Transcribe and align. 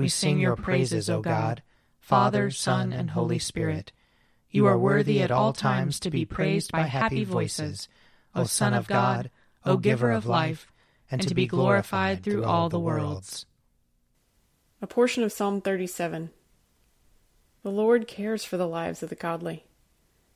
we 0.00 0.08
sing 0.08 0.40
your 0.40 0.56
praises, 0.56 1.10
O 1.10 1.20
God, 1.20 1.62
Father, 1.98 2.50
Son, 2.50 2.90
and 2.90 3.10
Holy 3.10 3.38
Spirit. 3.38 3.92
You 4.50 4.64
are 4.64 4.78
worthy 4.78 5.20
at 5.20 5.30
all 5.30 5.52
times 5.52 6.00
to 6.00 6.10
be 6.10 6.24
praised 6.24 6.72
by 6.72 6.84
happy 6.84 7.22
voices, 7.22 7.86
O 8.34 8.44
Son 8.44 8.72
of 8.72 8.86
God, 8.86 9.30
O 9.66 9.76
Giver 9.76 10.10
of 10.10 10.24
life, 10.24 10.72
and 11.10 11.20
to 11.28 11.34
be 11.34 11.46
glorified 11.46 12.22
through 12.22 12.44
all 12.44 12.70
the 12.70 12.80
worlds. 12.80 13.44
A 14.80 14.86
portion 14.86 15.22
of 15.22 15.32
Psalm 15.32 15.60
37. 15.60 16.30
The 17.62 17.70
Lord 17.70 18.08
cares 18.08 18.42
for 18.42 18.56
the 18.56 18.66
lives 18.66 19.02
of 19.02 19.10
the 19.10 19.14
godly, 19.14 19.66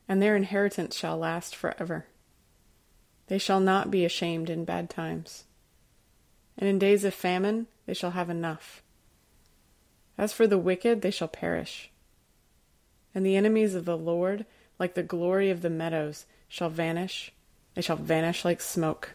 and 0.07 0.21
their 0.21 0.37
inheritance 0.37 0.95
shall 0.95 1.17
last 1.17 1.57
forever. 1.57 2.05
They 3.29 3.39
shall 3.39 3.61
not 3.61 3.91
be 3.91 4.05
ashamed 4.05 4.51
in 4.51 4.67
bad 4.67 4.91
times, 4.91 5.45
and 6.59 6.69
in 6.69 6.79
days 6.79 7.03
of 7.03 7.15
famine 7.15 7.67
they 7.87 7.95
shall 7.95 8.11
have 8.11 8.29
enough. 8.29 8.83
As 10.17 10.33
for 10.33 10.47
the 10.47 10.59
wicked, 10.59 11.03
they 11.03 11.11
shall 11.11 11.29
perish, 11.29 11.91
and 13.15 13.27
the 13.27 13.37
enemies 13.37 13.75
of 13.75 13.85
the 13.85 13.99
Lord, 13.99 14.47
like 14.79 14.95
the 14.95 15.03
glory 15.03 15.51
of 15.51 15.63
the 15.63 15.71
meadows, 15.71 16.27
shall 16.49 16.69
vanish, 16.69 17.33
they 17.75 17.83
shall 17.83 17.97
vanish 17.97 18.45
like 18.45 18.61
smoke. 18.61 19.15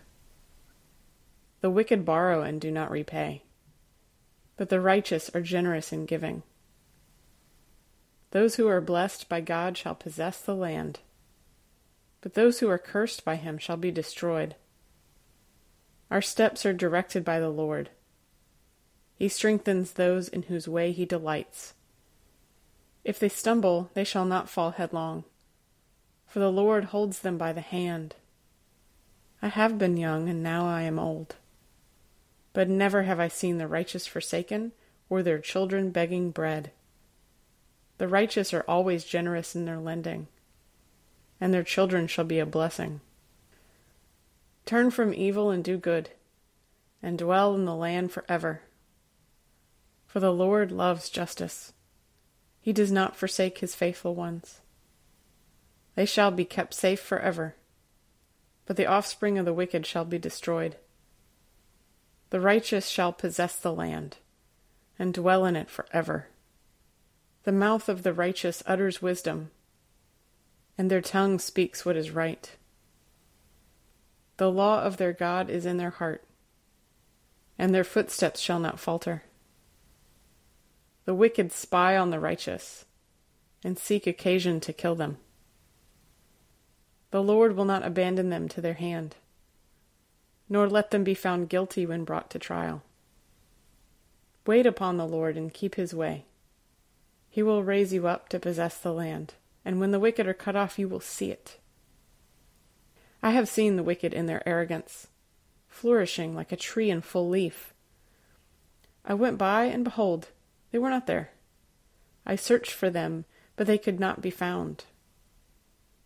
The 1.62 1.70
wicked 1.70 2.06
borrow 2.06 2.42
and 2.42 2.60
do 2.60 2.72
not 2.72 2.92
repay, 2.92 3.44
but 4.58 4.70
the 4.70 4.82
righteous 4.82 5.30
are 5.34 5.42
generous 5.42 5.94
in 5.94 6.06
giving. 6.06 6.44
Those 8.32 8.56
who 8.56 8.68
are 8.68 8.82
blessed 8.82 9.28
by 9.28 9.42
God 9.42 9.78
shall 9.78 9.96
possess 9.96 10.42
the 10.42 10.56
land, 10.56 11.00
but 12.22 12.34
those 12.34 12.60
who 12.60 12.70
are 12.70 12.78
cursed 12.78 13.24
by 13.24 13.38
him 13.38 13.58
shall 13.58 13.78
be 13.78 13.92
destroyed. 13.92 14.56
Our 16.12 16.22
steps 16.22 16.66
are 16.66 16.74
directed 16.74 17.24
by 17.24 17.40
the 17.40 17.50
Lord. 17.50 17.90
He 19.20 19.28
strengthens 19.28 19.92
those 19.92 20.30
in 20.30 20.44
whose 20.44 20.70
way 20.70 20.94
he 20.94 21.06
delights. 21.06 21.74
If 23.04 23.20
they 23.20 23.28
stumble, 23.28 23.92
they 23.94 24.06
shall 24.06 24.24
not 24.24 24.50
fall 24.50 24.72
headlong, 24.72 25.26
for 26.26 26.40
the 26.40 26.52
Lord 26.52 26.86
holds 26.86 27.20
them 27.20 27.38
by 27.38 27.52
the 27.52 27.60
hand. 27.60 28.16
I 29.42 29.50
have 29.50 29.78
been 29.78 29.98
young, 29.98 30.30
and 30.30 30.42
now 30.42 30.66
I 30.66 30.84
am 30.84 30.98
old. 30.98 31.36
But 32.54 32.70
never 32.70 33.04
have 33.04 33.20
I 33.20 33.28
seen 33.28 33.58
the 33.58 33.68
righteous 33.68 34.08
forsaken, 34.08 34.72
or 35.10 35.22
their 35.22 35.40
children 35.40 35.92
begging 35.92 36.32
bread. 36.32 36.72
The 37.98 38.08
righteous 38.08 38.54
are 38.54 38.64
always 38.70 39.04
generous 39.04 39.54
in 39.54 39.66
their 39.66 39.80
lending, 39.80 40.28
and 41.42 41.54
their 41.54 41.64
children 41.64 42.08
shall 42.08 42.26
be 42.26 42.40
a 42.40 42.46
blessing. 42.46 43.02
Turn 44.66 44.92
from 44.92 45.14
evil 45.14 45.50
and 45.52 45.62
do 45.62 45.78
good, 45.78 46.12
and 47.04 47.18
dwell 47.18 47.54
in 47.54 47.66
the 47.66 47.76
land 47.76 48.14
forever. 48.14 48.62
For 50.10 50.20
the 50.20 50.34
Lord 50.34 50.72
loves 50.72 51.08
justice. 51.08 51.72
He 52.60 52.74
does 52.74 52.92
not 52.92 53.16
forsake 53.16 53.60
his 53.60 53.76
faithful 53.76 54.16
ones. 54.16 54.62
They 55.94 56.08
shall 56.08 56.32
be 56.32 56.46
kept 56.46 56.74
safe 56.74 57.00
forever, 57.00 57.56
but 58.66 58.76
the 58.76 58.88
offspring 58.88 59.38
of 59.38 59.46
the 59.46 59.54
wicked 59.54 59.86
shall 59.86 60.06
be 60.06 60.18
destroyed. 60.18 60.78
The 62.32 62.40
righteous 62.40 62.88
shall 62.88 63.14
possess 63.14 63.56
the 63.56 63.72
land, 63.72 64.18
and 64.98 65.14
dwell 65.14 65.46
in 65.46 65.56
it 65.56 65.70
forever. 65.70 66.26
The 67.44 67.52
mouth 67.52 67.88
of 67.88 68.02
the 68.02 68.14
righteous 68.14 68.64
utters 68.66 69.04
wisdom, 69.04 69.52
and 70.76 70.90
their 70.90 71.02
tongue 71.02 71.38
speaks 71.38 71.86
what 71.86 71.96
is 71.96 72.10
right. 72.10 72.50
The 74.38 74.50
law 74.50 74.82
of 74.82 74.98
their 74.98 75.14
God 75.14 75.52
is 75.52 75.68
in 75.68 75.78
their 75.78 75.92
heart, 75.92 76.24
and 77.60 77.76
their 77.76 77.84
footsteps 77.84 78.40
shall 78.40 78.60
not 78.60 78.80
falter. 78.80 79.22
The 81.10 81.16
wicked 81.16 81.52
spy 81.52 81.98
on 81.98 82.12
the 82.12 82.20
righteous, 82.20 82.86
and 83.64 83.80
seek 83.80 84.06
occasion 84.06 84.60
to 84.60 84.72
kill 84.72 84.94
them. 84.94 85.18
The 87.10 87.24
Lord 87.24 87.56
will 87.56 87.66
not 87.66 87.84
abandon 87.84 88.30
them 88.30 88.48
to 88.50 88.62
their 88.62 88.76
hand, 88.76 89.16
nor 90.48 90.70
let 90.70 90.92
them 90.92 91.04
be 91.04 91.16
found 91.16 91.50
guilty 91.50 91.84
when 91.84 92.04
brought 92.04 92.30
to 92.30 92.38
trial. 92.38 92.84
Wait 94.46 94.68
upon 94.68 94.98
the 94.98 95.08
Lord 95.08 95.36
and 95.36 95.52
keep 95.52 95.74
his 95.74 95.96
way. 95.96 96.26
He 97.28 97.42
will 97.42 97.64
raise 97.64 97.92
you 97.92 98.06
up 98.06 98.30
to 98.30 98.40
possess 98.40 98.78
the 98.78 98.94
land, 98.94 99.34
and 99.66 99.80
when 99.80 99.90
the 99.90 100.00
wicked 100.00 100.28
are 100.28 100.36
cut 100.36 100.56
off, 100.56 100.78
you 100.78 100.88
will 100.88 101.00
see 101.00 101.32
it. 101.32 101.58
I 103.24 103.32
have 103.32 103.50
seen 103.50 103.78
the 103.78 103.84
wicked 103.84 104.14
in 104.14 104.28
their 104.28 104.48
arrogance, 104.48 105.08
flourishing 105.68 106.36
like 106.36 106.52
a 106.52 106.56
tree 106.56 106.92
in 106.92 107.02
full 107.02 107.28
leaf. 107.28 107.74
I 109.04 109.16
went 109.16 109.40
by, 109.40 109.64
and 109.64 109.84
behold, 109.84 110.28
they 110.72 110.78
were 110.78 110.90
not 110.90 111.08
there. 111.08 111.32
I 112.26 112.36
searched 112.36 112.72
for 112.72 112.90
them, 112.90 113.26
but 113.56 113.68
they 113.68 113.78
could 113.78 114.00
not 114.00 114.22
be 114.22 114.30
found. 114.30 114.86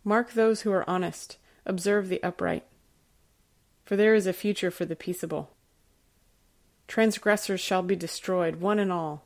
Mark 0.02 0.32
those 0.32 0.62
who 0.62 0.72
are 0.72 0.88
honest, 0.88 1.38
observe 1.64 2.08
the 2.08 2.22
upright, 2.22 2.64
for 3.84 3.96
there 3.96 4.14
is 4.14 4.26
a 4.26 4.32
future 4.32 4.70
for 4.70 4.84
the 4.84 4.96
peaceable. 4.96 5.50
Transgressors 6.86 7.60
shall 7.60 7.82
be 7.82 7.96
destroyed, 7.96 8.56
one 8.56 8.78
and 8.78 8.92
all. 8.92 9.24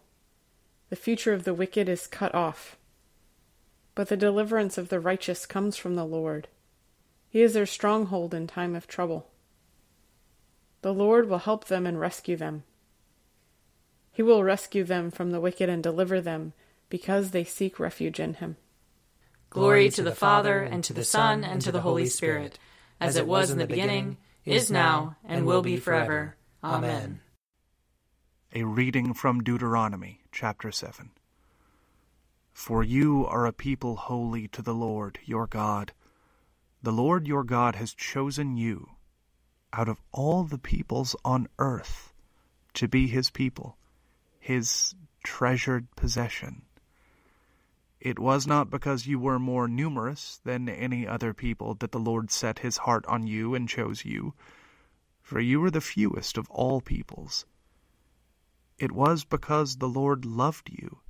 The 0.91 0.97
future 0.97 1.33
of 1.33 1.45
the 1.45 1.55
wicked 1.55 1.89
is 1.89 2.07
cut 2.07 2.35
off. 2.35 2.77
But 3.95 4.09
the 4.09 4.17
deliverance 4.17 4.79
of 4.79 4.89
the 4.89 5.01
righteous 5.01 5.45
comes 5.45 5.77
from 5.77 5.97
the 5.97 6.07
Lord. 6.07 6.49
He 7.29 7.43
is 7.43 7.55
their 7.55 7.67
stronghold 7.67 8.33
in 8.33 8.47
time 8.47 8.75
of 8.75 8.87
trouble. 8.87 9.29
The 10.83 10.95
Lord 10.95 11.29
will 11.29 11.39
help 11.39 11.67
them 11.67 11.87
and 11.87 11.99
rescue 11.99 12.37
them. 12.37 12.63
He 14.19 14.23
will 14.25 14.43
rescue 14.43 14.83
them 14.83 15.13
from 15.13 15.31
the 15.31 15.41
wicked 15.41 15.69
and 15.69 15.81
deliver 15.81 16.21
them, 16.21 16.53
because 16.89 17.31
they 17.31 17.45
seek 17.45 17.79
refuge 17.79 18.19
in 18.19 18.35
him. 18.35 18.57
Glory 19.49 19.91
to 19.91 20.03
the 20.03 20.11
Father, 20.11 20.61
and 20.61 20.83
to 20.83 20.93
the 20.93 21.05
Son, 21.05 21.45
and 21.45 21.63
to 21.63 21.71
the 21.71 21.83
Holy 21.83 22.07
Spirit, 22.07 22.59
as 23.01 23.15
it 23.15 23.29
was 23.29 23.49
in 23.49 23.59
the 23.59 23.67
beginning, 23.69 24.17
is 24.45 24.73
now, 24.73 25.15
and 25.25 25.47
will 25.47 25.63
be 25.63 25.77
forever. 25.77 26.35
Amen. 26.65 27.21
A 28.53 28.65
reading 28.65 29.15
from 29.15 29.45
Deuteronomy, 29.45 30.23
chapter 30.33 30.73
7. 30.73 31.13
For 32.53 32.83
you 32.83 33.25
are 33.25 33.47
a 33.47 33.53
people 33.53 33.95
holy 33.95 34.49
to 34.49 34.63
the 34.63 34.75
Lord 34.75 35.21
your 35.27 35.47
God. 35.47 35.93
The 36.83 36.91
Lord 36.91 37.29
your 37.29 37.45
God 37.45 37.77
has 37.77 37.95
chosen 37.95 38.57
you 38.57 38.89
out 39.73 39.89
of 39.89 40.01
all 40.11 40.43
the 40.43 40.59
peoples 40.59 41.15
on 41.25 41.47
earth 41.61 42.13
to 42.75 42.89
be 42.89 43.07
his 43.07 43.31
people, 43.31 43.77
his 44.49 44.95
treasured 45.23 45.95
possession. 45.95 46.63
It 48.01 48.19
was 48.19 48.47
not 48.47 48.71
because 48.71 49.07
you 49.07 49.19
were 49.19 49.39
more 49.39 49.69
numerous 49.69 50.41
than 50.43 50.71
any 50.71 51.07
other 51.07 51.35
people 51.35 51.75
that 51.75 51.93
the 51.93 52.01
Lord 52.01 52.31
set 52.31 52.61
his 52.61 52.79
heart 52.79 53.05
on 53.05 53.27
you 53.27 53.55
and 53.55 53.69
chose 53.69 54.07
you, 54.07 54.33
for 55.21 55.39
you 55.39 55.61
were 55.61 55.71
the 55.71 55.83
fewest 55.83 56.39
of 56.39 56.49
all 56.49 56.81
peoples. 56.81 57.45
It 58.79 58.91
was 58.91 59.23
because 59.23 59.77
the 59.77 59.87
Lord 59.87 60.25
loved 60.25 60.71
you 60.71 61.01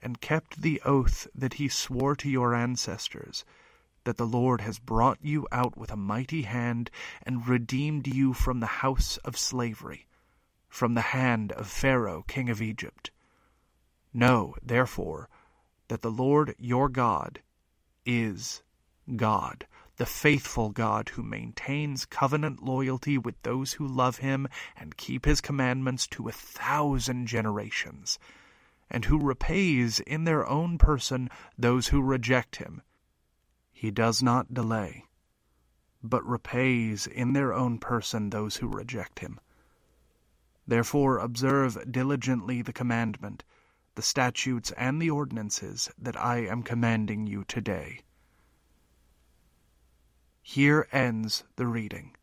and 0.00 0.20
kept 0.20 0.62
the 0.62 0.80
oath 0.84 1.26
that 1.34 1.54
he 1.54 1.66
swore 1.66 2.14
to 2.14 2.30
your 2.30 2.54
ancestors 2.54 3.44
that 4.04 4.16
the 4.16 4.26
Lord 4.28 4.60
has 4.60 4.78
brought 4.78 5.18
you 5.20 5.48
out 5.50 5.76
with 5.76 5.90
a 5.90 5.96
mighty 5.96 6.42
hand 6.42 6.92
and 7.24 7.48
redeemed 7.48 8.06
you 8.06 8.32
from 8.32 8.60
the 8.60 8.78
house 8.78 9.16
of 9.24 9.36
slavery, 9.36 10.06
from 10.76 10.92
the 10.92 11.00
hand 11.16 11.52
of 11.52 11.66
Pharaoh 11.66 12.22
king 12.28 12.50
of 12.50 12.60
Egypt. 12.60 13.10
Know, 14.12 14.54
therefore, 14.62 15.30
that 15.88 16.02
the 16.02 16.10
Lord 16.10 16.54
your 16.58 16.90
God 16.90 17.40
is 18.04 18.62
God, 19.16 19.66
the 19.96 20.04
faithful 20.04 20.68
God 20.68 21.08
who 21.08 21.22
maintains 21.22 22.04
covenant 22.04 22.62
loyalty 22.62 23.16
with 23.16 23.40
those 23.42 23.72
who 23.72 23.86
love 23.86 24.18
him 24.18 24.46
and 24.76 24.98
keep 24.98 25.24
his 25.24 25.40
commandments 25.40 26.06
to 26.08 26.28
a 26.28 26.32
thousand 26.32 27.26
generations, 27.26 28.18
and 28.90 29.06
who 29.06 29.18
repays 29.18 30.00
in 30.00 30.24
their 30.24 30.46
own 30.46 30.76
person 30.76 31.30
those 31.56 31.88
who 31.88 32.02
reject 32.02 32.56
him 32.56 32.82
he 33.72 33.90
does 33.90 34.22
not 34.22 34.52
delay, 34.52 35.04
but 36.02 36.24
repays 36.26 37.06
in 37.06 37.34
their 37.34 37.52
own 37.52 37.78
person 37.78 38.30
those 38.30 38.56
who 38.56 38.68
reject 38.68 39.20
him. 39.20 39.38
Therefore 40.66 41.18
observe 41.18 41.90
diligently 41.90 42.62
the 42.62 42.72
commandment, 42.72 43.44
the 43.94 44.02
statutes, 44.02 44.72
and 44.72 45.00
the 45.00 45.10
ordinances 45.10 45.90
that 45.98 46.16
I 46.16 46.38
am 46.38 46.62
commanding 46.62 47.26
you 47.26 47.44
today. 47.44 48.00
Here 50.42 50.88
ends 50.92 51.44
the 51.56 51.66
reading. 51.66 52.16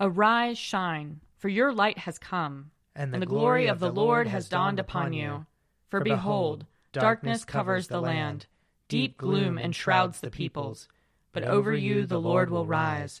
Arise, 0.00 0.58
shine, 0.58 1.20
for 1.36 1.48
your 1.48 1.72
light 1.72 1.98
has 1.98 2.18
come, 2.18 2.70
and 2.94 3.12
the, 3.12 3.16
and 3.16 3.22
the 3.22 3.26
glory, 3.26 3.40
glory 3.40 3.66
of 3.66 3.76
of 3.76 3.80
the 3.80 3.92
Lord 3.92 4.28
has 4.28 4.48
dawned 4.48 4.78
upon 4.78 5.12
you. 5.12 5.46
For 5.88 6.00
behold, 6.00 6.66
Darkness 6.92 7.44
covers 7.44 7.88
the 7.88 8.00
land, 8.00 8.46
deep 8.88 9.18
gloom 9.18 9.58
enshrouds 9.58 10.20
the 10.20 10.30
peoples. 10.30 10.88
But 11.32 11.44
over 11.44 11.72
you 11.74 12.06
the 12.06 12.20
Lord 12.20 12.50
will 12.50 12.66
rise, 12.66 13.20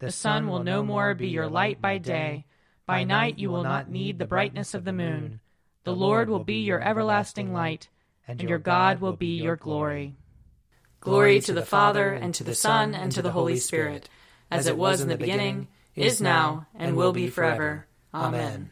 The 0.00 0.10
sun 0.10 0.48
will 0.48 0.64
no 0.64 0.82
more 0.82 1.14
be 1.14 1.28
your 1.28 1.46
light 1.46 1.80
by 1.80 1.98
day. 1.98 2.46
By 2.86 3.04
night 3.04 3.38
you 3.38 3.50
will 3.50 3.62
not 3.62 3.90
need 3.90 4.18
the 4.18 4.24
brightness 4.24 4.72
of 4.72 4.84
the 4.84 4.94
moon. 4.94 5.40
The 5.84 5.94
Lord 5.94 6.30
will 6.30 6.42
be 6.42 6.62
your 6.62 6.82
everlasting 6.82 7.52
light, 7.52 7.88
and 8.26 8.42
your 8.42 8.58
God 8.58 9.02
will 9.02 9.12
be 9.12 9.36
your 9.40 9.56
glory. 9.56 10.16
Glory 11.00 11.38
to 11.40 11.52
the 11.52 11.66
Father, 11.66 12.12
and 12.12 12.34
to 12.34 12.44
the 12.44 12.54
Son, 12.54 12.94
and 12.94 13.12
to 13.12 13.20
the 13.20 13.32
Holy 13.32 13.56
Spirit, 13.56 14.08
as 14.50 14.66
it 14.66 14.78
was 14.78 15.02
in 15.02 15.08
the 15.08 15.18
beginning, 15.18 15.68
is 15.94 16.18
now, 16.20 16.66
and 16.74 16.96
will 16.96 17.12
be 17.12 17.28
forever. 17.28 17.86
Amen. 18.14 18.70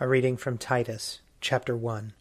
A 0.00 0.08
reading 0.08 0.38
from 0.38 0.56
Titus, 0.56 1.20
chapter 1.42 1.76
1. 1.76 2.14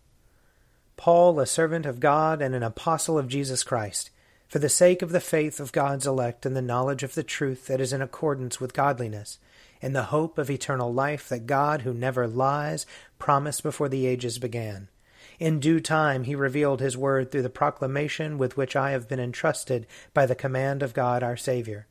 Paul, 0.98 1.40
a 1.40 1.46
servant 1.46 1.86
of 1.86 2.02
God 2.02 2.42
and 2.42 2.54
an 2.54 2.64
apostle 2.64 3.18
of 3.18 3.30
Jesus 3.30 3.64
Christ, 3.64 4.10
for 4.50 4.58
the 4.58 4.68
sake 4.68 5.04
of 5.04 5.12
the 5.12 5.22
faith 5.22 5.60
of 5.60 5.72
God's 5.72 6.08
elect 6.08 6.44
and 6.44 6.56
the 6.56 6.62
knowledge 6.62 7.04
of 7.04 7.14
the 7.14 7.24
truth 7.24 7.68
that 7.68 7.80
is 7.80 7.94
in 7.94 8.02
accordance 8.02 8.60
with 8.60 8.74
godliness, 8.74 9.38
in 9.80 9.94
the 9.94 10.06
hope 10.06 10.40
of 10.40 10.50
eternal 10.50 10.92
life 10.92 11.30
that 11.30 11.46
God, 11.46 11.84
who 11.84 11.94
never 11.94 12.28
lies, 12.28 12.88
promised 13.20 13.62
before 13.62 13.88
the 13.88 14.08
ages 14.08 14.40
began. 14.40 14.90
In 15.38 15.60
due 15.60 15.80
time 15.80 16.24
he 16.24 16.36
revealed 16.36 16.82
his 16.82 16.98
word 16.98 17.32
through 17.32 17.44
the 17.44 17.50
proclamation 17.50 18.40
with 18.40 18.58
which 18.58 18.76
I 18.76 18.92
have 18.92 19.08
been 19.08 19.20
entrusted 19.20 19.86
by 20.14 20.26
the 20.26 20.36
command 20.36 20.82
of 20.82 20.94
God 20.94 21.22
our 21.22 21.38
Saviour. 21.38 21.86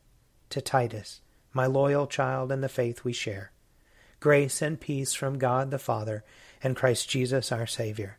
To 0.51 0.61
Titus, 0.61 1.21
my 1.53 1.67
loyal 1.67 2.09
child 2.09 2.51
in 2.51 2.61
the 2.61 2.69
faith 2.69 3.05
we 3.05 3.13
share. 3.13 3.53
Grace 4.19 4.61
and 4.61 4.81
peace 4.81 5.15
from 5.15 5.39
God 5.39 5.71
the 5.71 5.79
Father 5.79 6.25
and 6.61 6.75
Christ 6.75 7.09
Jesus 7.09 7.53
our 7.53 7.69
Saviour. 7.69 8.18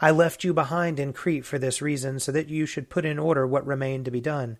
I 0.00 0.10
left 0.10 0.44
you 0.44 0.54
behind 0.54 0.98
in 0.98 1.12
Crete 1.12 1.44
for 1.44 1.58
this 1.58 1.82
reason, 1.82 2.20
so 2.20 2.32
that 2.32 2.48
you 2.48 2.64
should 2.64 2.88
put 2.88 3.04
in 3.04 3.18
order 3.18 3.46
what 3.46 3.66
remained 3.66 4.06
to 4.06 4.10
be 4.10 4.20
done, 4.20 4.56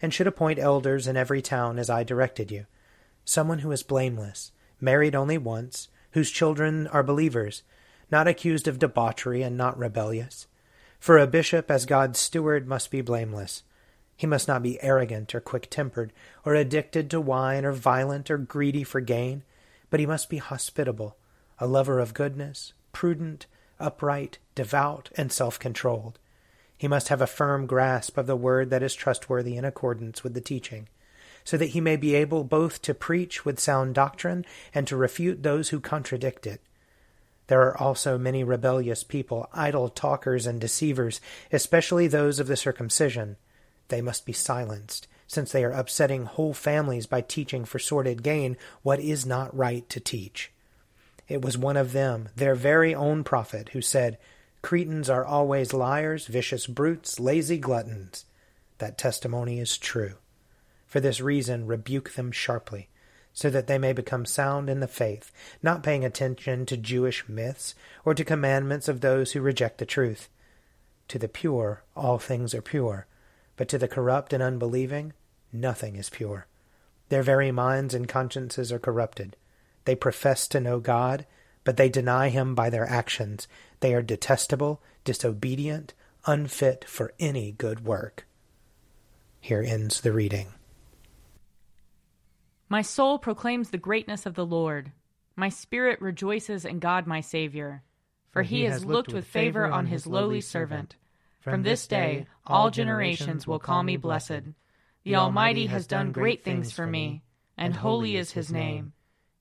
and 0.00 0.14
should 0.14 0.28
appoint 0.28 0.58
elders 0.58 1.06
in 1.08 1.16
every 1.16 1.42
town 1.42 1.78
as 1.78 1.90
I 1.90 2.04
directed 2.04 2.52
you. 2.52 2.66
Someone 3.24 3.60
who 3.60 3.72
is 3.72 3.82
blameless, 3.82 4.52
married 4.80 5.16
only 5.16 5.36
once, 5.38 5.88
whose 6.12 6.30
children 6.30 6.86
are 6.88 7.02
believers, 7.02 7.64
not 8.10 8.28
accused 8.28 8.68
of 8.68 8.78
debauchery 8.78 9.42
and 9.42 9.56
not 9.56 9.76
rebellious. 9.76 10.46
For 11.00 11.18
a 11.18 11.26
bishop, 11.26 11.70
as 11.70 11.86
God's 11.86 12.20
steward, 12.20 12.68
must 12.68 12.90
be 12.90 13.00
blameless. 13.00 13.64
He 14.16 14.28
must 14.28 14.46
not 14.46 14.62
be 14.62 14.80
arrogant 14.80 15.34
or 15.34 15.40
quick 15.40 15.68
tempered, 15.70 16.12
or 16.44 16.54
addicted 16.54 17.10
to 17.10 17.20
wine, 17.20 17.64
or 17.64 17.72
violent, 17.72 18.30
or 18.30 18.38
greedy 18.38 18.84
for 18.84 19.00
gain, 19.00 19.42
but 19.90 19.98
he 19.98 20.06
must 20.06 20.30
be 20.30 20.38
hospitable, 20.38 21.16
a 21.58 21.66
lover 21.66 21.98
of 21.98 22.14
goodness, 22.14 22.74
prudent, 22.92 23.46
upright, 23.84 24.38
devout, 24.54 25.10
and 25.16 25.30
self 25.30 25.58
controlled. 25.58 26.18
He 26.76 26.88
must 26.88 27.08
have 27.08 27.20
a 27.20 27.26
firm 27.26 27.66
grasp 27.66 28.16
of 28.16 28.26
the 28.26 28.36
word 28.36 28.70
that 28.70 28.82
is 28.82 28.94
trustworthy 28.94 29.56
in 29.56 29.64
accordance 29.64 30.24
with 30.24 30.34
the 30.34 30.40
teaching, 30.40 30.88
so 31.44 31.56
that 31.56 31.70
he 31.70 31.80
may 31.80 31.96
be 31.96 32.14
able 32.14 32.44
both 32.44 32.80
to 32.82 32.94
preach 32.94 33.44
with 33.44 33.60
sound 33.60 33.94
doctrine 33.94 34.44
and 34.72 34.86
to 34.88 34.96
refute 34.96 35.42
those 35.42 35.68
who 35.68 35.80
contradict 35.80 36.46
it. 36.46 36.60
There 37.46 37.60
are 37.60 37.76
also 37.76 38.16
many 38.16 38.42
rebellious 38.42 39.04
people, 39.04 39.48
idle 39.52 39.90
talkers 39.90 40.46
and 40.46 40.60
deceivers, 40.60 41.20
especially 41.52 42.06
those 42.06 42.40
of 42.40 42.46
the 42.46 42.56
circumcision. 42.56 43.36
They 43.88 44.00
must 44.00 44.24
be 44.24 44.32
silenced, 44.32 45.06
since 45.26 45.52
they 45.52 45.62
are 45.62 45.72
upsetting 45.72 46.24
whole 46.24 46.54
families 46.54 47.06
by 47.06 47.20
teaching 47.20 47.66
for 47.66 47.78
sordid 47.78 48.22
gain 48.22 48.56
what 48.82 48.98
is 48.98 49.26
not 49.26 49.54
right 49.54 49.86
to 49.90 50.00
teach. 50.00 50.50
It 51.28 51.42
was 51.42 51.56
one 51.56 51.76
of 51.76 51.92
them, 51.92 52.28
their 52.36 52.54
very 52.54 52.94
own 52.94 53.24
prophet, 53.24 53.70
who 53.70 53.80
said, 53.80 54.18
Cretans 54.62 55.10
are 55.10 55.24
always 55.24 55.72
liars, 55.72 56.26
vicious 56.26 56.66
brutes, 56.66 57.20
lazy 57.20 57.58
gluttons. 57.58 58.24
That 58.78 58.98
testimony 58.98 59.60
is 59.60 59.78
true. 59.78 60.14
For 60.86 61.00
this 61.00 61.20
reason, 61.20 61.66
rebuke 61.66 62.14
them 62.14 62.30
sharply, 62.32 62.88
so 63.32 63.50
that 63.50 63.66
they 63.66 63.78
may 63.78 63.92
become 63.92 64.24
sound 64.24 64.70
in 64.70 64.80
the 64.80 64.88
faith, 64.88 65.32
not 65.62 65.82
paying 65.82 66.04
attention 66.04 66.66
to 66.66 66.76
Jewish 66.76 67.28
myths 67.28 67.74
or 68.04 68.14
to 68.14 68.24
commandments 68.24 68.88
of 68.88 69.00
those 69.00 69.32
who 69.32 69.40
reject 69.40 69.78
the 69.78 69.86
truth. 69.86 70.28
To 71.08 71.18
the 71.18 71.28
pure, 71.28 71.82
all 71.96 72.18
things 72.18 72.54
are 72.54 72.62
pure, 72.62 73.06
but 73.56 73.68
to 73.68 73.78
the 73.78 73.88
corrupt 73.88 74.32
and 74.32 74.42
unbelieving, 74.42 75.12
nothing 75.52 75.96
is 75.96 76.10
pure. 76.10 76.46
Their 77.08 77.22
very 77.22 77.50
minds 77.50 77.92
and 77.92 78.08
consciences 78.08 78.72
are 78.72 78.78
corrupted. 78.78 79.36
They 79.84 79.94
profess 79.94 80.48
to 80.48 80.60
know 80.60 80.80
God, 80.80 81.26
but 81.64 81.76
they 81.76 81.88
deny 81.88 82.28
him 82.28 82.54
by 82.54 82.70
their 82.70 82.88
actions. 82.88 83.48
They 83.80 83.94
are 83.94 84.02
detestable, 84.02 84.82
disobedient, 85.04 85.94
unfit 86.26 86.84
for 86.86 87.12
any 87.18 87.52
good 87.52 87.84
work. 87.84 88.26
Here 89.40 89.62
ends 89.62 90.00
the 90.00 90.12
reading. 90.12 90.48
My 92.68 92.82
soul 92.82 93.18
proclaims 93.18 93.70
the 93.70 93.78
greatness 93.78 94.26
of 94.26 94.34
the 94.34 94.46
Lord. 94.46 94.92
My 95.36 95.48
spirit 95.48 96.00
rejoices 96.00 96.64
in 96.64 96.78
God 96.78 97.06
my 97.06 97.20
Saviour, 97.20 97.82
for 98.30 98.42
he, 98.42 98.58
he 98.58 98.64
has 98.64 98.84
looked 98.84 99.12
with 99.12 99.26
favor 99.26 99.66
on 99.66 99.86
his 99.86 100.06
lowly 100.06 100.40
servant. 100.40 100.96
From 101.40 101.62
this 101.62 101.86
day 101.86 102.26
all 102.46 102.70
generations 102.70 103.46
will 103.46 103.58
call 103.58 103.82
me 103.82 103.96
blessed. 103.96 104.54
The 105.02 105.16
Almighty 105.16 105.66
has 105.66 105.86
done 105.86 106.12
great 106.12 106.42
things 106.42 106.72
for 106.72 106.86
me, 106.86 107.22
and 107.58 107.76
holy 107.76 108.16
is 108.16 108.32
his 108.32 108.50
name. 108.50 108.94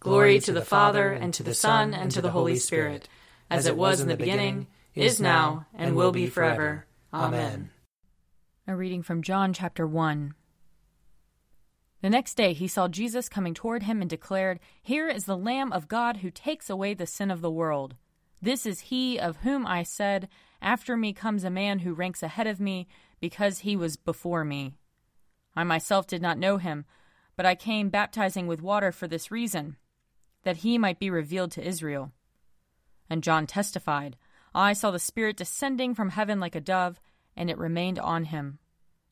Glory 0.00 0.38
to 0.40 0.52
the 0.52 0.64
Father, 0.64 1.10
and 1.10 1.32
to 1.34 1.42
the 1.42 1.54
Son, 1.54 1.92
and 1.92 2.10
to 2.12 2.20
the 2.20 2.30
Holy 2.30 2.56
Spirit, 2.56 3.08
as 3.50 3.66
it 3.66 3.76
was 3.76 4.00
in 4.00 4.08
the 4.08 4.16
beginning, 4.16 4.66
is 4.94 5.20
now, 5.20 5.66
and 5.74 5.96
will 5.96 6.12
be 6.12 6.26
forever. 6.26 6.86
Amen. 7.12 7.70
A 8.68 8.76
reading 8.76 9.02
from 9.02 9.22
John 9.22 9.52
chapter 9.52 9.86
1. 9.86 10.34
The 12.02 12.10
next 12.10 12.34
day 12.34 12.52
he 12.52 12.68
saw 12.68 12.88
Jesus 12.88 13.28
coming 13.28 13.54
toward 13.54 13.84
him 13.84 14.00
and 14.00 14.08
declared, 14.08 14.60
Here 14.82 15.08
is 15.08 15.24
the 15.24 15.36
Lamb 15.36 15.72
of 15.72 15.88
God 15.88 16.18
who 16.18 16.30
takes 16.30 16.70
away 16.70 16.94
the 16.94 17.06
sin 17.06 17.30
of 17.30 17.40
the 17.40 17.50
world. 17.50 17.96
This 18.40 18.66
is 18.66 18.80
he 18.80 19.18
of 19.18 19.38
whom 19.38 19.66
I 19.66 19.82
said, 19.82 20.28
After 20.60 20.96
me 20.96 21.12
comes 21.12 21.42
a 21.42 21.50
man 21.50 21.80
who 21.80 21.94
ranks 21.94 22.22
ahead 22.22 22.46
of 22.46 22.60
me, 22.60 22.86
because 23.18 23.60
he 23.60 23.76
was 23.76 23.96
before 23.96 24.44
me. 24.44 24.74
I 25.56 25.64
myself 25.64 26.06
did 26.06 26.20
not 26.20 26.38
know 26.38 26.58
him, 26.58 26.84
but 27.34 27.46
I 27.46 27.54
came 27.54 27.88
baptizing 27.88 28.46
with 28.46 28.62
water 28.62 28.92
for 28.92 29.08
this 29.08 29.30
reason, 29.30 29.76
that 30.46 30.58
he 30.58 30.78
might 30.78 31.00
be 31.00 31.10
revealed 31.10 31.50
to 31.50 31.66
Israel. 31.66 32.12
And 33.10 33.20
John 33.20 33.48
testified, 33.48 34.16
I 34.54 34.74
saw 34.74 34.92
the 34.92 35.00
Spirit 35.00 35.36
descending 35.36 35.92
from 35.92 36.10
heaven 36.10 36.38
like 36.38 36.54
a 36.54 36.60
dove, 36.60 37.00
and 37.36 37.50
it 37.50 37.58
remained 37.58 37.98
on 37.98 38.26
him. 38.26 38.60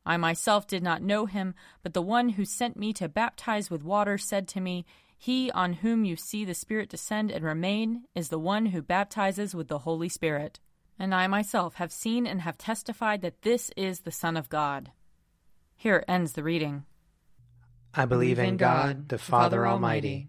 I 0.06 0.16
myself 0.16 0.68
did 0.68 0.80
not 0.80 1.02
know 1.02 1.26
him, 1.26 1.56
but 1.82 1.92
the 1.92 2.00
one 2.00 2.28
who 2.28 2.44
sent 2.44 2.76
me 2.76 2.92
to 2.92 3.08
baptize 3.08 3.68
with 3.68 3.82
water 3.82 4.16
said 4.16 4.46
to 4.48 4.60
me, 4.60 4.86
he 5.18 5.50
on 5.50 5.72
whom 5.72 6.04
you 6.04 6.14
see 6.14 6.44
the 6.44 6.54
Spirit 6.54 6.88
descend 6.88 7.32
and 7.32 7.44
remain 7.44 8.04
is 8.14 8.28
the 8.28 8.38
one 8.38 8.66
who 8.66 8.80
baptizes 8.80 9.56
with 9.56 9.66
the 9.66 9.78
Holy 9.78 10.08
Spirit. 10.08 10.60
And 11.00 11.12
I 11.12 11.26
myself 11.26 11.74
have 11.74 11.90
seen 11.90 12.28
and 12.28 12.42
have 12.42 12.58
testified 12.58 13.22
that 13.22 13.42
this 13.42 13.72
is 13.76 14.02
the 14.02 14.12
Son 14.12 14.36
of 14.36 14.48
God. 14.48 14.92
Here 15.74 16.04
ends 16.06 16.34
the 16.34 16.44
reading. 16.44 16.84
I 17.92 18.04
believe 18.04 18.38
in 18.38 18.56
God, 18.56 19.08
the 19.08 19.18
Father 19.18 19.66
Almighty, 19.66 20.28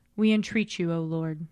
We 0.15 0.33
entreat 0.33 0.77
you, 0.79 0.91
O 0.91 1.01
Lord. 1.01 1.47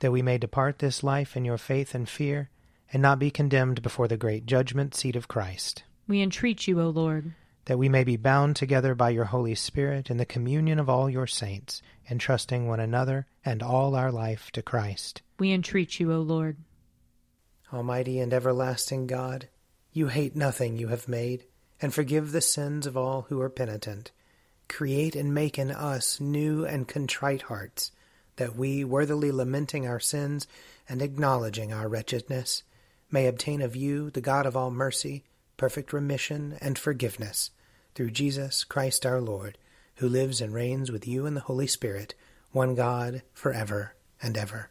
That 0.00 0.12
we 0.12 0.22
may 0.22 0.38
depart 0.38 0.78
this 0.78 1.02
life 1.02 1.36
in 1.36 1.44
your 1.44 1.58
faith 1.58 1.94
and 1.94 2.08
fear, 2.08 2.50
and 2.92 3.02
not 3.02 3.18
be 3.18 3.30
condemned 3.30 3.82
before 3.82 4.08
the 4.08 4.16
great 4.16 4.46
judgment 4.46 4.94
seat 4.94 5.16
of 5.16 5.28
Christ. 5.28 5.84
We 6.06 6.22
entreat 6.22 6.66
you, 6.66 6.80
O 6.80 6.88
Lord 6.88 7.32
that 7.66 7.78
we 7.78 7.88
may 7.88 8.04
be 8.04 8.16
bound 8.16 8.56
together 8.56 8.94
by 8.94 9.10
your 9.10 9.26
Holy 9.26 9.54
Spirit 9.54 10.10
in 10.10 10.16
the 10.18 10.26
communion 10.26 10.78
of 10.78 10.88
all 10.88 11.08
your 11.08 11.26
saints, 11.26 11.82
entrusting 12.10 12.66
one 12.66 12.80
another 12.80 13.26
and 13.44 13.62
all 13.62 13.94
our 13.94 14.12
life 14.12 14.50
to 14.52 14.62
Christ. 14.62 15.22
We 15.38 15.52
entreat 15.52 15.98
you, 15.98 16.12
O 16.12 16.20
Lord. 16.20 16.56
Almighty 17.72 18.20
and 18.20 18.32
everlasting 18.32 19.06
God, 19.06 19.48
you 19.92 20.08
hate 20.08 20.36
nothing 20.36 20.76
you 20.76 20.88
have 20.88 21.08
made, 21.08 21.44
and 21.80 21.92
forgive 21.92 22.32
the 22.32 22.40
sins 22.40 22.86
of 22.86 22.96
all 22.96 23.22
who 23.22 23.40
are 23.40 23.50
penitent. 23.50 24.12
Create 24.68 25.16
and 25.16 25.34
make 25.34 25.58
in 25.58 25.70
us 25.70 26.20
new 26.20 26.64
and 26.64 26.86
contrite 26.86 27.42
hearts, 27.42 27.90
that 28.36 28.56
we, 28.56 28.84
worthily 28.84 29.30
lamenting 29.30 29.86
our 29.86 30.00
sins 30.00 30.46
and 30.88 31.00
acknowledging 31.00 31.72
our 31.72 31.88
wretchedness, 31.88 32.62
may 33.10 33.26
obtain 33.26 33.62
of 33.62 33.76
you, 33.76 34.10
the 34.10 34.20
God 34.20 34.46
of 34.46 34.56
all 34.56 34.70
mercy, 34.70 35.24
perfect 35.56 35.92
remission 35.92 36.58
and 36.60 36.78
forgiveness 36.78 37.50
through 37.94 38.10
Jesus 38.10 38.64
Christ 38.64 39.06
our 39.06 39.20
Lord, 39.20 39.56
who 39.96 40.08
lives 40.08 40.40
and 40.40 40.52
reigns 40.52 40.90
with 40.90 41.06
you 41.06 41.26
in 41.26 41.34
the 41.34 41.40
Holy 41.40 41.66
Spirit, 41.66 42.14
one 42.50 42.74
God, 42.74 43.22
for 43.32 43.52
ever 43.52 43.94
and 44.20 44.36
ever. 44.36 44.70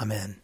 Amen. 0.00 0.40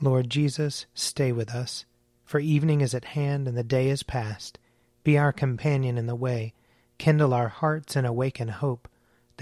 Lord 0.00 0.28
Jesus, 0.28 0.86
stay 0.94 1.32
with 1.32 1.54
us, 1.54 1.84
for 2.24 2.40
evening 2.40 2.80
is 2.80 2.94
at 2.94 3.04
hand 3.04 3.48
and 3.48 3.56
the 3.56 3.62
day 3.62 3.88
is 3.88 4.02
past. 4.02 4.58
Be 5.04 5.16
our 5.16 5.32
companion 5.32 5.96
in 5.96 6.06
the 6.06 6.14
way, 6.14 6.54
kindle 6.98 7.32
our 7.32 7.48
hearts 7.48 7.96
and 7.96 8.06
awaken 8.06 8.48
hope, 8.48 8.88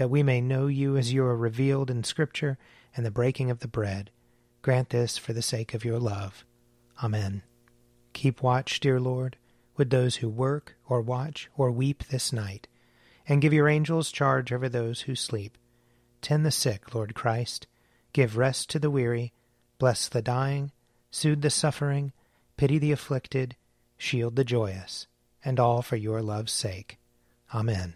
that 0.01 0.09
we 0.09 0.23
may 0.23 0.41
know 0.41 0.65
you 0.65 0.97
as 0.97 1.13
you 1.13 1.23
are 1.23 1.37
revealed 1.37 1.91
in 1.91 2.03
Scripture 2.03 2.57
and 2.97 3.05
the 3.05 3.11
breaking 3.11 3.51
of 3.51 3.59
the 3.59 3.67
bread. 3.67 4.09
Grant 4.63 4.89
this 4.89 5.15
for 5.15 5.31
the 5.31 5.43
sake 5.43 5.75
of 5.75 5.85
your 5.85 5.99
love. 5.99 6.43
Amen. 7.03 7.43
Keep 8.13 8.41
watch, 8.41 8.79
dear 8.79 8.99
Lord 8.99 9.37
with 9.77 9.89
those 9.89 10.17
who 10.17 10.29
work 10.29 10.75
or 10.87 11.01
watch 11.01 11.49
or 11.55 11.71
weep 11.71 12.03
this 12.05 12.33
night, 12.33 12.67
and 13.27 13.41
give 13.41 13.53
your 13.53 13.67
angels 13.67 14.11
charge 14.11 14.51
over 14.51 14.67
those 14.67 15.01
who 15.01 15.15
sleep. 15.15 15.57
Tend 16.21 16.45
the 16.45 16.51
sick, 16.51 16.93
Lord 16.93 17.15
Christ. 17.15 17.67
Give 18.13 18.37
rest 18.37 18.69
to 18.71 18.79
the 18.79 18.91
weary. 18.91 19.33
Bless 19.79 20.07
the 20.07 20.21
dying. 20.21 20.71
Soothe 21.09 21.41
the 21.41 21.49
suffering. 21.49 22.11
Pity 22.57 22.77
the 22.77 22.91
afflicted. 22.91 23.55
Shield 23.97 24.35
the 24.35 24.43
joyous. 24.43 25.07
And 25.43 25.59
all 25.59 25.81
for 25.81 25.95
your 25.95 26.21
love's 26.21 26.51
sake. 26.51 26.99
Amen. 27.53 27.95